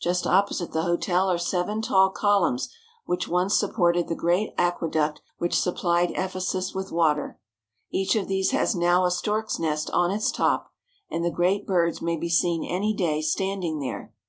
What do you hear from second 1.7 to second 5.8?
tall columns which once supported the great aqueduct which